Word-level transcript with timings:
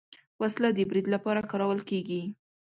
وسله 0.41 0.69
د 0.73 0.79
برید 0.89 1.05
لپاره 1.15 1.47
کارول 1.51 1.79
کېږي 1.89 2.21